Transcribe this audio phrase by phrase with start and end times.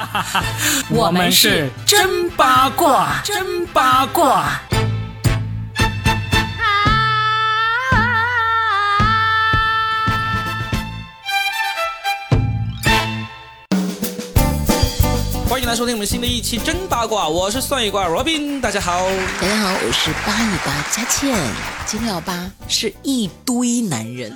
[0.90, 4.71] 我们是真八卦，真八卦。
[15.72, 19.08] 来收听我们新的一期真八卦，我是算一卦 Robin，大家好。
[19.40, 21.34] 大家好，我是八一八佳倩。
[21.86, 24.30] 今天要八是一堆男人，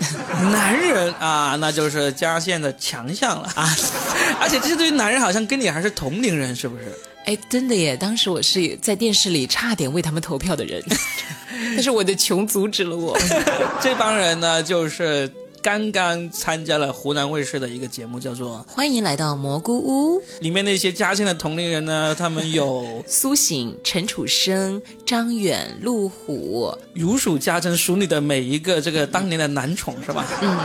[0.51, 3.69] 男人啊，那就是佳倩的强项了啊！
[4.41, 6.85] 而且这堆男人好像跟你还是同龄人，是不是？
[7.27, 7.95] 哎，真的耶！
[7.95, 10.83] 当时我是在电视里差点为他们投票的人，
[11.77, 13.15] 但是我的穷阻止了我。
[13.83, 15.31] 这帮人呢，就是
[15.67, 20.23] 刚刚参加了湖南卫视的一个节目，叫做欢迎来到蘑菇屋。
[20.39, 30.25] 里面那些嘉兴的同龄人呢，他们有 苏醒、陈楚生、张远、陆虎，如数家珍，数你的每一个这个当年的男宠，是吧？
[30.41, 30.57] 嗯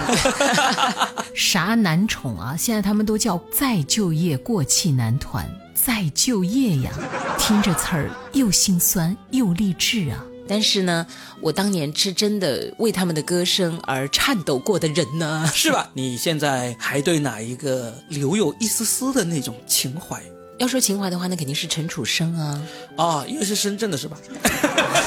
[1.34, 2.55] 啥男宠啊？
[2.55, 6.91] 现在他们都叫再就业过气男团，再就业呀，
[7.40, 10.24] 听这词儿又心酸又励志啊！
[10.52, 11.07] 但是呢，
[11.40, 15.49] 我当年是真的为他们的歌声而颤抖过的人呢。
[15.55, 15.90] 是吧？
[15.93, 20.21] 你现在还对哪一个留有一丝丝的那种情怀
[20.58, 22.62] 要说情怀的话，那肯定是陈楚生啊，
[22.98, 23.26] 啊？
[23.26, 24.18] 因为是深圳的是吧？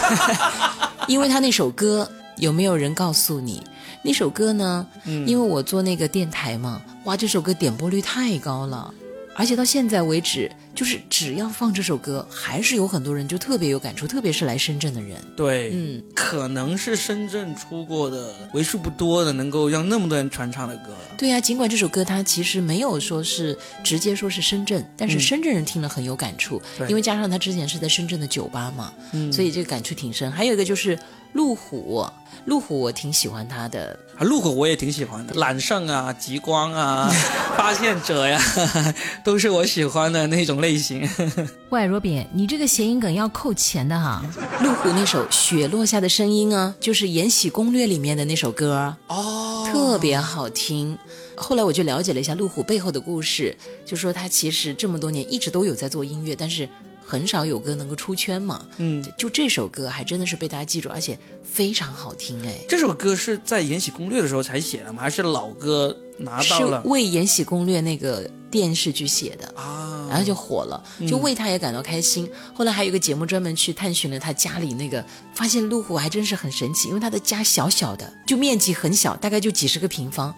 [1.09, 3.62] 因为他那首歌有没有人告诉你？
[4.03, 4.86] 那首歌呢？
[5.05, 8.92] 嗯因为我做那个电台嘛，哇，这首歌点播率太高了，
[9.34, 15.16] 而且到现在为止，就是只要放这首歌，还是有很多人就特别有感触，特别是来深圳的人。
[15.36, 20.98] 对，嗯，可能是深圳出过的为数不多的能够让那么多人传唱的歌了。
[21.18, 30.30] 对呀、尽管这首歌它其实没有说是直接说是深圳，但是嗯深圳人听了很有感触，对因为加上他之前是在深圳的酒吧嘛，嗯所以这个感触挺深。
[30.30, 30.98] 还有一个就是
[31.34, 32.06] 路虎，
[32.46, 37.10] 路虎我挺喜欢他的，啊，路虎我也挺喜欢的，揽胜啊、极光啊、
[37.58, 38.40] 发现者呀，
[39.24, 41.08] 都是我喜欢的那种类型。
[41.70, 44.24] 喂，若比，你这个谐音梗要扣钱的哈。
[44.62, 50.96] 路虎那首《雪落下的声音》啊，就是《延禧攻略》里面的那首歌，哦，特别好听。
[51.36, 56.68] 后来我就了解了一下路虎背后的故事，就说他其实这么多年一直都有在做音乐，但是
[57.05, 58.67] 很少有歌能够出圈嘛。
[58.79, 65.03] 嗯，就这首歌还真的是被大家记住，而且非常好听哎，这首歌是在《延禧攻略》的时候才写的吗？
[65.03, 69.47] 还是老歌拿到是了为《延禧攻略》那个电视剧写的。
[69.55, 69.92] 啊？
[70.11, 72.31] 然后就火了，就为他也感到开心。
[72.53, 75.05] 后来还有一个节目专门去探寻了他家里那个，
[75.35, 80.33] 发现路虎还真是很神奇，因为他的家小小的，就面积很小，大概就几十个平方。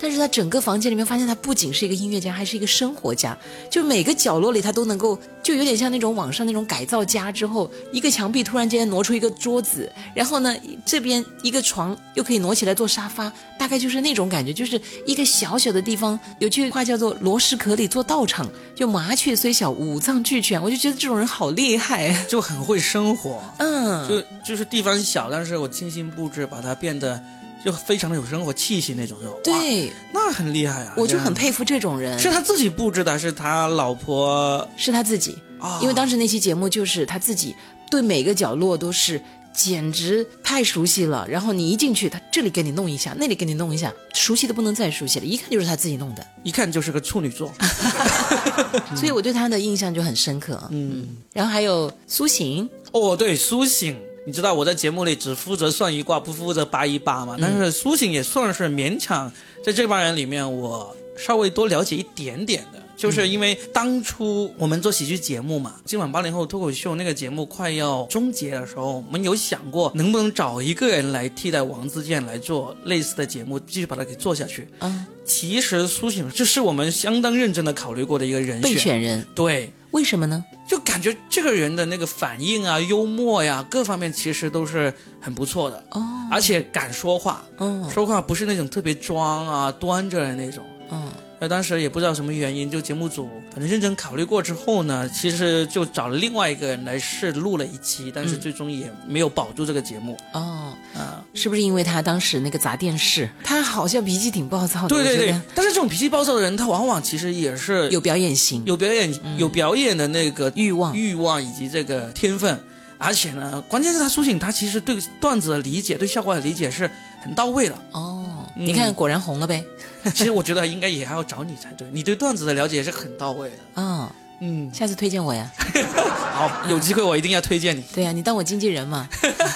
[0.00, 3.36] 但是他整个房间里面发现他不仅是一个音乐家，还是一个生活家，
[3.70, 10.56] 就每个角落里他都能够，就有点像那种网上那种改造家之后，一个墙壁突然间挪出一个桌子，然后呢
[10.86, 20.62] 这边一个床又可以挪起来做沙发，大概就是那种感觉，就是一个小小的地方，有句话叫做“螺蛳壳里做道场”，就麻雀虽小，五脏俱全。
[20.62, 27.22] 我就觉得这种人好厉害，就很会生活，嗯，就就是地方小，但是我精心布置，把它变得
[27.64, 30.94] 就非常的有生活气息那种，就，对，那很厉害啊！
[30.96, 35.78] 我就很佩服这种人，是他自己布置的，还是他老婆是他自己，啊？
[35.82, 37.54] 因为当时那期节目就是他自己
[37.90, 39.20] 对每个角落都是。
[39.52, 47.52] 简直太熟悉了，然后你一进去，他这里给你弄一下，那里给你弄一下，熟悉的不能再熟悉了，一看就是他自己弄的，一看就是个处女座。
[48.94, 50.62] 所以我对他的印象就很深刻。
[50.70, 53.98] 嗯，然后还有苏醒，哦，对，苏醒，
[54.30, 57.36] 你知道我在节目里只负责算一卦，不负责扒一扒嘛？
[57.40, 59.28] 但是苏醒也算是勉强
[59.60, 62.80] 在这帮人里面，我稍微多了解一点点的。
[62.96, 74.68] 就是因为当初我们做喜剧节目嘛，今晚八零后脱口秀那个节目快要终结的时候，我们有想过能不能找一个人来替代王自健来做类似的节目，继续把它给做下去。
[74.78, 80.44] 嗯，其实苏醒这是我们相当认真的考虑过的一个人备选，选人，对，为什么呢？
[80.68, 86.02] 就感觉这个人的那个反应啊、幽默呀，各方面其实都是很不错的，哦，
[86.32, 87.88] 而且敢说话，嗯。
[87.88, 90.64] 说话不是那种特别装啊、端着的那种。
[90.90, 91.08] 嗯，
[91.40, 101.24] 那当时也不知道什么原因，就节目组反正认真考虑过之后呢，其实就找了另外一个人来试录了一期，但是最终也没有保住这个节目哦，啊。
[101.32, 104.88] 是不是因为他当时那个砸电视，他好像脾气挺暴躁的？
[104.88, 112.58] 对对对但是这种脾气暴躁的人，他往往其实也是有表演型，有表演、有表演的那个欲望欲望以及这个天分，
[112.98, 116.90] 而且呢，关键是他苏醒，他其实对段子的理解、对效果的理解是
[117.20, 117.78] 很到位了。
[117.92, 118.24] 哦，
[118.56, 119.64] 嗯你看果然红了呗。
[120.14, 123.82] 其实我觉得应该也还要找你才对，你对段子的了解也是很到位的。
[123.82, 125.50] 啊、嗯，下次推荐我呀。
[126.32, 127.84] 好，有机会我一定要推荐你。
[127.94, 129.06] 对呀、你当我经纪人嘛。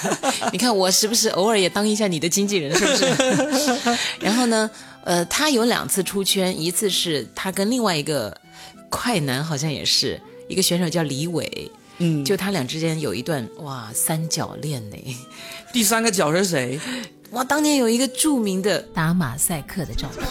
[0.53, 3.97] 你看我是不是偶尔也当一下你的经纪人，是不是？
[4.21, 4.69] 然后呢，
[5.03, 8.39] 呃，他有两次出圈，一次是他跟另外一个
[8.89, 15.17] 快男好像也是一个选手叫李伟，嗯，就他俩之间有一段哇三角恋呢。
[15.73, 16.79] 第三个角是谁？
[17.31, 20.25] 哇，当年有一个著名的，打马赛克的照片，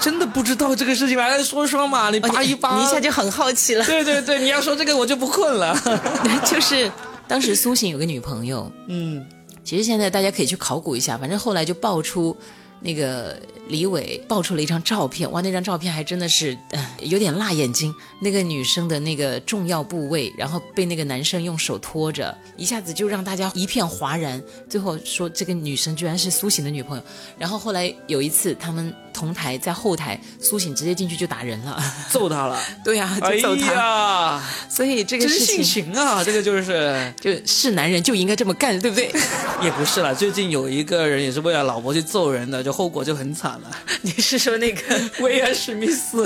[0.00, 3.84] 真的不知道这个事情，来说说嘛，你扒一扒，你一下就很好奇了。
[3.84, 5.76] 对对对，你要说这个我就不困了。
[6.46, 6.90] 就是
[7.26, 9.26] 当时苏醒有个女朋友，嗯，
[9.64, 12.36] 其实现在大家可以去考古一下，反正后来就爆出
[12.80, 24.42] 那个李伟爆出了一张照片，哇，那张照片还真的是、呃、有点辣眼睛，那个女生的那个重要部位，然后被那个男生用手托着，一下子就让大家一片哗然。
[24.68, 27.02] 最后说这个女生居然是苏醒的女朋友，
[27.38, 31.76] 然后后来有一次他们同台在后台，苏醒直接进去就打人了，
[32.08, 33.72] 揍他了，对呀、哎就揍他。
[33.72, 39.10] 呀，所以这个真性事情情啊，这个就是就是男人就应该这么干，对不对？
[39.60, 40.14] 也不是了。
[40.14, 43.70] 最近有一个人也是为了老婆去揍人的，就后果就很惨了。
[44.02, 44.80] 你是说那个
[45.18, 46.24] 威尔史密斯，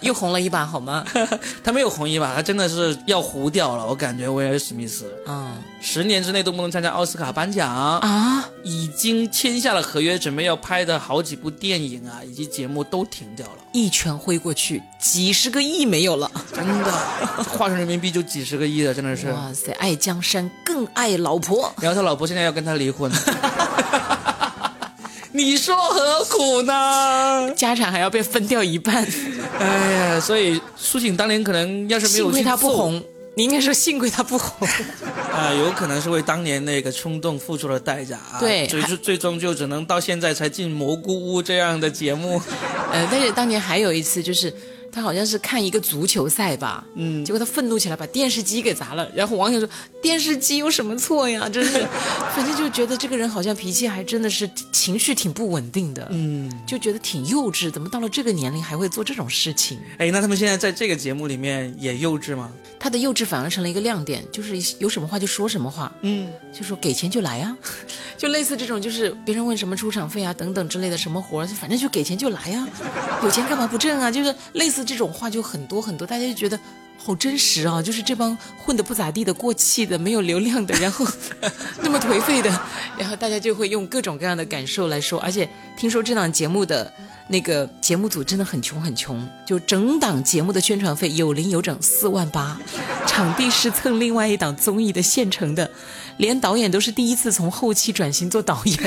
[0.00, 1.04] 又红了一把好吗？
[1.62, 2.34] 他没有红一把？
[2.34, 3.86] 他真的是要糊掉了。
[3.86, 5.54] 我感觉威尔史密斯嗯
[5.88, 13.52] 十年之内都不能参加奥斯卡颁奖，啊，已经签下了合约，准备要拍的好几部电影啊以及节目都停掉了。
[13.72, 16.28] 一拳挥过去，几十个亿没有了。
[16.52, 16.92] 真的，
[17.44, 19.30] 换成人民币就几十个亿了，真的是。
[19.30, 21.72] 哇塞，爱江山更爱老婆。
[21.80, 23.08] 然后他老婆现在要跟他离婚，
[25.30, 27.54] 你说何苦呢？
[27.54, 29.06] 家产还要被分掉一半，
[29.60, 33.02] 哎呀，所以苏醒当年可能要是没有去幸亏他不揍红。
[33.36, 34.66] 你应该说幸亏他不红。
[35.30, 38.40] 啊、有可能是为当年那个冲动付出了代价啊。
[38.40, 42.40] 对最最最终就只能到现在才进蘑菇屋这样的节目。
[42.90, 44.50] 呃，但是当年还有一次，就是
[44.96, 49.06] 他好像是看一个足球赛吧，嗯结果他愤怒起来，把电视机给砸了。
[49.14, 49.68] 然后网友说
[50.00, 51.86] ：“电视机有什么错呀？”真是，
[52.34, 59.78] 反正就觉得这个人好像脾气还真的是情绪挺不稳定的，嗯，就觉得挺幼稚，怎么到了这个年龄还会做这种事情？
[59.98, 62.50] 哎，那他们现在在这个节目里面也幼稚吗？
[62.80, 67.54] 他的幼稚反而成了一个亮点，就是有什么话就说什么话，嗯，就说给钱就来啊，
[68.16, 72.66] 就类似这种，就是别人问什么出场费啊等等之类的什么活儿，反正就给钱就来啊，
[73.22, 74.10] 有钱干嘛不挣啊？
[74.10, 76.58] 就是类似这种话就很多很多，大家就觉得
[76.96, 81.06] 好真实啊，就是这帮混得不咋地的、过气的、没有流量的，然后
[81.82, 82.48] 那么颓废的，
[82.96, 86.92] 然后大家就会用各种各样的感受来说，而且听说这档节目的。
[87.28, 92.56] 那个节目组真的很穷很穷，就整档节目的宣传费有零有整四万八，
[93.04, 95.68] 场地是蹭另外一档综艺的现成的，
[96.18, 98.78] 连导演都是第一次从后期转型做导演，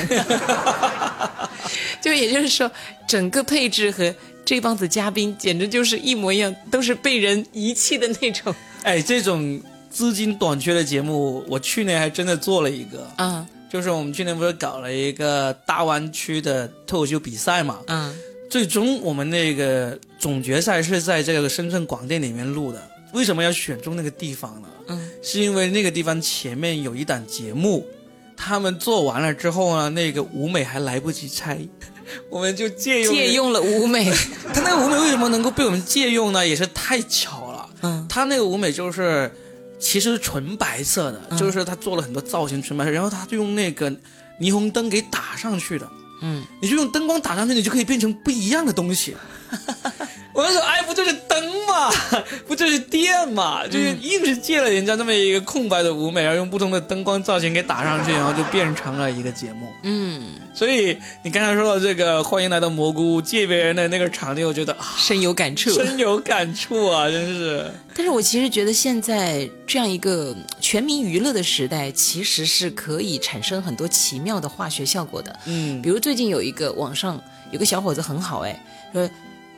[1.99, 2.71] 就也就是说，
[3.05, 4.15] 整个配置和
[4.49, 8.51] 这帮子嘉宾简直就是一模一样，都是被人遗弃的那种
[8.81, 9.61] 哎，这种
[9.91, 17.77] 资金短缺的节目，我去年还真的做了一个，啊就是我们去年不是搞了一个大湾区的脱口秀比赛嘛？
[17.85, 18.11] 嗯
[18.49, 22.81] 最终我们那个总决赛是在这个深圳广电里面录的。
[23.13, 24.67] 为什么要选中那个地方呢？
[24.87, 27.85] 嗯，是因为那个地方前面有一档节目，
[28.35, 31.59] 他们做完了之后呢，那个舞美还来不及拆，
[32.29, 33.33] 我们就借用了借。
[33.33, 34.11] 用了舞美，
[34.53, 36.45] 他那个舞美为什么能够被我们借用呢？
[36.47, 37.69] 也是太巧了。
[37.81, 39.31] 嗯他那个舞美就是
[39.79, 43.89] 其实纯白色的，嗯就是他做了很多造型纯白色，然后他就用那个
[44.39, 45.87] 霓虹灯给打上去的。
[46.21, 49.15] 嗯，你就用灯光打上去，你就可以变成不一样的东西。
[50.33, 50.78] 我就说，哎，
[51.79, 51.91] 嘛，
[52.47, 59.67] 不就是电嘛，就是硬是借了人家那么一个空白的舞美，然后用不同的灯光造型给打上去，然后就变成了一个节目。
[59.83, 65.71] 嗯，所以你刚才说到这个，欢迎来到蘑菇屋借别人的那个场地，我觉得啊，深有感触。
[65.71, 67.71] 深有感触啊，真是。
[67.95, 75.37] 但是我其实觉得现在这样一个全民娱乐的时代，其实是可以产生很多奇妙的化学效果的。
[75.45, 78.63] 嗯比如最近有一个网上有个小伙子很好哎，
[78.93, 79.09] 说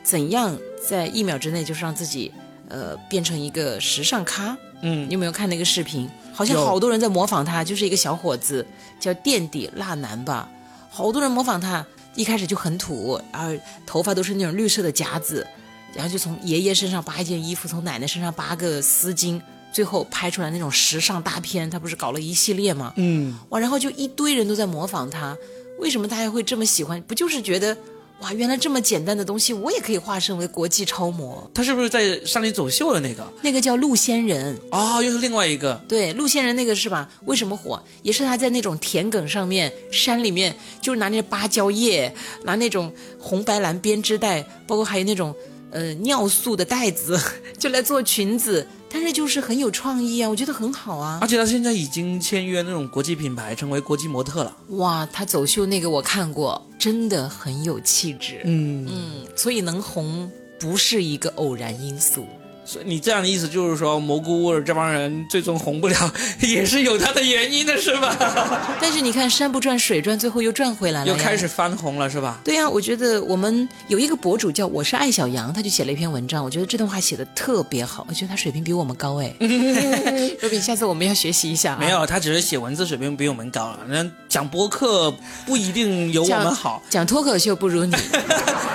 [0.02, 0.56] 怎样
[0.88, 2.32] 在一秒之内就是让自己
[2.68, 4.56] 呃变成一个时尚咖。
[4.84, 6.10] 嗯你有没有看那个视频？
[6.34, 8.66] 好像好多人在模仿他，就是一个小伙子
[8.98, 10.48] 叫垫底辣男吧，
[10.90, 13.54] 好多人模仿他，一开始就很土，然后
[13.86, 15.46] 头发都是那种绿色的夹子，
[15.94, 19.40] 然后就从爷爷身上扒一件衣服，从奶奶身上扒个丝巾，
[19.72, 22.92] 最后拍出来那种时尚大片，他不是搞了一系列吗？
[22.96, 25.36] 嗯，哇，然后就一堆人都在模仿他，
[25.78, 27.00] 为什么大家会这么喜欢？
[27.02, 27.76] 不就是觉得
[28.22, 31.50] 哇，原来这么简单的东西，我也可以化身为国际超模？
[31.52, 33.26] 他是不是在山里走秀的那个？
[33.42, 35.74] 那个叫陆仙人，哦，又是另外一个。
[35.88, 37.10] 对，陆仙人那个是吧？
[37.24, 37.82] 为什么火？
[38.02, 42.14] 也是他在那种田埂上面、山里面，就是拿那芭蕉叶，
[42.44, 45.34] 拿那种红白蓝编织袋，包括还有那种
[45.72, 47.20] 呃尿素的袋子，
[47.58, 48.64] 就来做裙子。
[48.92, 51.26] 但是就是很有创意啊，我觉得很好啊而。
[51.26, 54.54] 且他现在已经签约那种国际品牌，成为国际模特了。
[54.68, 58.42] 哇，他走秀那个我看过，真的很有气质。
[58.44, 60.30] 嗯，嗯，所以能红
[60.60, 62.26] 不是一个偶然因素。
[62.64, 68.16] 所以你这样的意思就是说，蘑菇屋这帮人最终红不了，也是有他的原因的，是吧？
[68.80, 71.42] 但是你看山不转水转，最后又转回来了，又开始。
[71.52, 72.40] 翻红了，是吧？
[72.42, 79.34] 对呀、我觉得我们有一个博主叫我是爱小杨，他就写了一篇文章，我觉得这段话写的特别好，我觉得他水平比我们高哎。
[80.40, 81.78] 若比，下次我们要学习一下、啊。
[81.78, 83.80] 没有，他只是写文字水平比我们高了。
[83.86, 85.12] 那讲播客
[85.44, 86.82] 不一定有我们好。
[86.88, 87.94] 讲脱口秀不如你，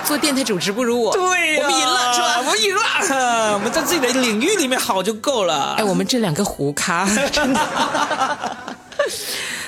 [0.06, 1.14] 做电台主持不如我。
[1.14, 5.76] 对呀、我们赢了是吧我们赢了，我们在自己的领域里面好就够了。
[5.76, 7.60] 哎，我们这两个胡咖，真的。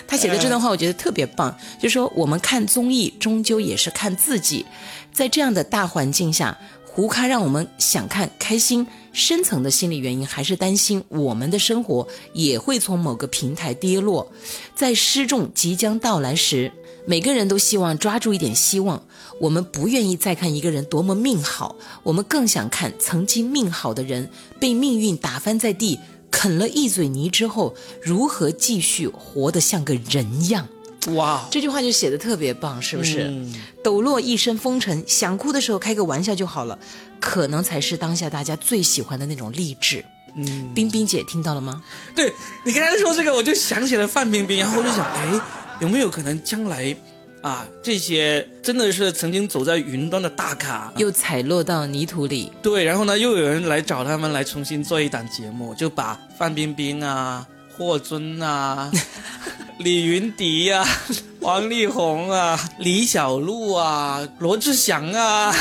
[0.08, 4.66] 他写的这段话我觉得特别棒，就说我们看综艺终究也是看自己，
[5.13, 14.32] 在这样的大环境下，胡咖让我们想看开心，深层的心理原因还是担心我们的生活也会从某个平台跌落，
[14.75, 16.72] 在失重即将到来时，
[17.06, 19.04] 每个人都希望抓住一点希望。
[19.39, 26.00] 我们不愿意再看一个人多么命好，我们更想看曾经命好的人被命运打翻在地。
[26.32, 30.68] 啃了一嘴泥之后，如何继续活得像个人样？
[31.08, 33.24] 哇，这句话就写的特别棒，是不是？
[33.24, 36.77] 嗯抖落一身风尘，想哭的时候开个玩笑就好了，
[37.20, 40.03] 可能才是当下大家最喜欢的那种励志。
[40.36, 41.82] 嗯，冰冰姐听到了吗？
[42.13, 42.32] 对
[42.63, 45.41] 你刚才说这个，我就想起了范冰冰，然后我就想，哎，
[45.79, 46.96] 有没有可能将来
[47.41, 58.91] 啊，这些真的是曾经走在云端的大咖，又踩落到泥土里，对，然后呢，又有人来找他们来重新做一档节目，就把范冰冰啊、霍尊啊、
[59.80, 60.86] 李云迪呀、
[61.42, 65.54] 王力宏啊、李小璐啊、罗志祥啊，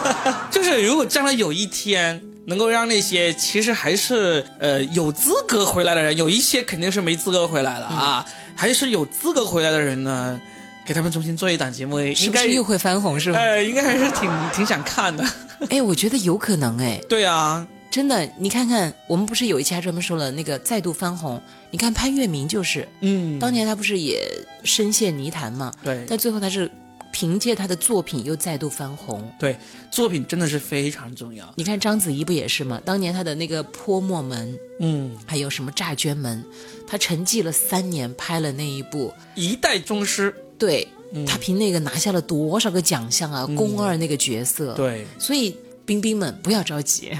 [0.50, 2.20] 就是如果将来有一天。
[2.46, 8.22] 能够让那些其实还是呃有资格回来的人，有一些肯定是没资格回来了啊，
[8.54, 10.38] 还是有资格回来的人呢，
[10.86, 13.18] 给他们重新做一档节目，是应该又会翻红？
[13.18, 13.38] 是吧？
[13.40, 15.24] 呃，应该还是挺挺想看的。
[15.70, 21.40] 哎，我觉得有可能哎，对啊，真的，你看看，我们不是有一期还专门说了那个再度翻红？
[21.70, 24.20] 你看潘粤明就是，嗯，当年他不是也
[24.64, 26.68] 深陷泥潭嘛，对但最后他是
[27.12, 29.32] 凭借他的作品又再度翻红。
[29.38, 29.56] 对，
[29.92, 31.48] 作品真的是非常重要。
[31.56, 32.82] 你看章子怡不也是吗？
[32.84, 36.42] 当年她的那个《泼墨门》，嗯，还有什么《诈捐门》，
[36.88, 40.34] 她沉寂了三年拍了那一部，一代宗师。
[40.58, 40.88] 对、
[41.24, 43.46] 她凭那个拿下了多少个奖项啊！
[43.54, 47.12] 宫二那个角色，，对，所以冰冰们不要着急，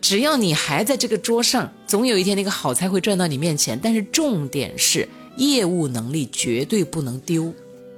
[0.00, 3.78] 只要你还在这个桌上，总有一天那个好菜会转到你面前。
[3.82, 7.52] 但是重点是业务能力绝对不能丢。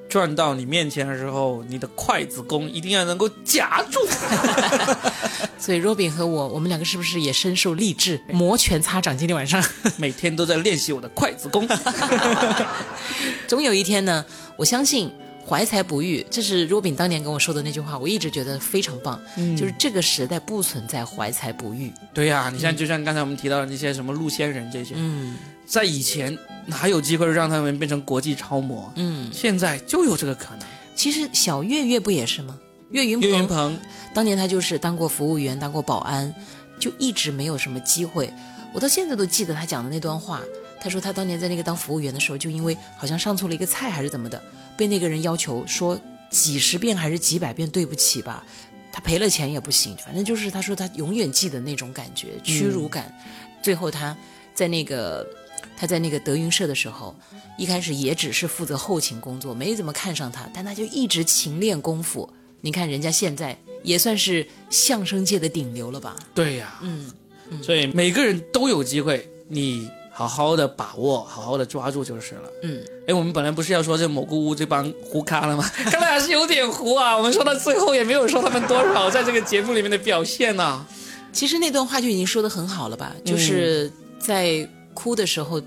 [0.09, 4.01] 转到你面前的时候，你的筷子功一定要能够夹住。
[5.59, 8.19] 所以 Robin 和我，我们两个是不是也深受励志？
[8.31, 9.63] 摩拳擦掌，今天晚上。
[9.99, 11.69] 每天都在练习我的筷子功。
[13.47, 14.25] 总有一天呢，
[14.57, 15.13] 我相信
[15.49, 19.19] 怀才不遇，这是 Robin 当年跟我说的那句话，我一直觉得非常棒。
[19.37, 21.91] 嗯就是这个时代不存在怀才不遇。
[22.13, 26.37] 对呀、你像就像刚才我们提到的那些什么陆仙人这些，嗯在以前
[26.67, 28.93] 哪有机会让他们变成国际超模？
[28.97, 30.61] 嗯，现在就有这个可能。
[30.95, 32.59] 其实小岳岳不也是吗？
[32.91, 33.79] 岳云岳云鹏鹏，
[34.15, 36.35] 当年他就是当过服务员，当过保安，
[36.79, 38.33] 就一直没有什么机会。
[38.75, 40.43] 我到现在都记得他讲的那段话。
[40.81, 44.41] 他说他当年在那个当服务员的时候，就因为好像上错了一个菜还是怎么的，
[44.79, 48.43] 被那个人要求说几十遍还是几百遍对不起吧。
[48.91, 53.15] 他赔了钱也不行，反正就是他说他永远记得那种感觉，屈辱感。
[53.63, 54.17] 最后他
[54.55, 55.27] 在那个
[55.77, 57.15] 他在那个德云社的时候，
[57.57, 62.29] 一开始也只是负责后勤工作，没怎么看上他，但他就一直勤练功夫。
[62.61, 66.17] 你看人家现在也算是相声界的顶流了吧？
[66.35, 67.13] 对呀、嗯，
[67.63, 72.51] 所以每个人都有机会，你好好的把握，好好的抓住就是了。
[72.63, 75.63] 嗯，哎，我们本来不是要说这蘑菇屋这帮胡咖了吗？
[75.91, 77.17] 看来还是有点糊啊。
[77.17, 80.85] 我们说到最后也没有说他们多少在这个节目里面的表现呢、
[81.33, 83.13] 其实那段话就已经说的很好了吧？
[83.25, 85.63] 就是在哭的时候，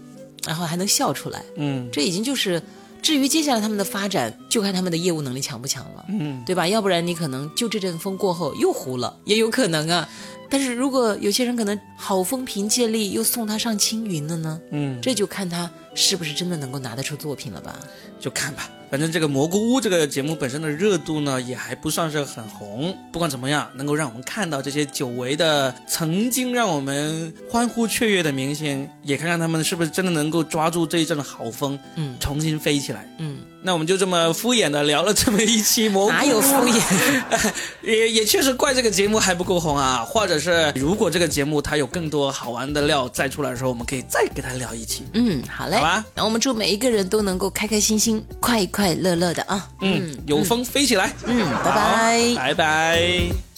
[0.45, 2.61] 然后还能笑出来，嗯这已经就是。
[3.01, 6.67] 至于接下来他们的发展，就看他们的业务能力强不强了，嗯，对吧？
[6.67, 10.07] 要不然你可能就这阵风过后又糊了，也有可能啊。
[10.49, 14.59] 但是如果有些人可能好风凭借力，又送他上青云了呢？
[14.71, 17.75] 嗯，这就看他是不是真的能够拿得出作品了吧？
[18.19, 18.69] 就看吧。
[18.89, 22.93] 反正这个蘑菇屋这个节目本身的热度呢，也还不算是很红。
[23.09, 33.09] 不管怎么样，能够让我们看到这些久违的、曾经让我们欢呼雀跃的明星，也看看他们是不是真的能够抓住这一阵好风，嗯重新飞起来。
[33.19, 37.53] 嗯，那我们就这么敷衍的聊了这么一期蘑菇屋， 哪有敷衍？
[37.83, 45.05] 也也确实怪这个节目还不够红啊，或者是如果这个节目它有更多好玩的料再出来的时候，我们可以再给它聊一期。
[45.13, 45.80] 嗯，好嘞。
[45.81, 49.67] 好吧那我们祝每一个人都能够开开心心、快快乐乐的啊。
[49.81, 51.11] 嗯，有风飞起来。
[51.25, 52.35] 嗯，拜拜。
[52.35, 53.50] 拜拜。